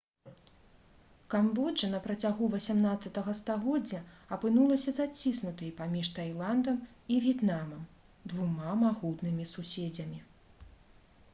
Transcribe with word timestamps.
камбоджа 1.31 1.89
на 1.89 1.97
працягу 2.05 2.47
18 2.53 3.19
стагоддзя 3.39 3.99
апынулася 4.37 4.93
заціснутай 4.95 5.71
паміж 5.81 6.09
тайландам 6.15 6.79
і 7.17 7.21
в'етнамам 7.27 7.85
двума 8.33 8.73
магутнымі 8.85 9.47
суседзямі 9.53 10.19